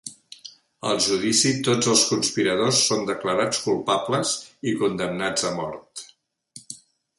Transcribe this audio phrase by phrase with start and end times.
[0.91, 4.33] Al judici, tots els conspiradors són declarats culpables
[4.71, 6.07] i condemnats a mort.